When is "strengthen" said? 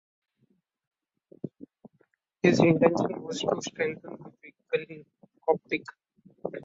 3.61-4.13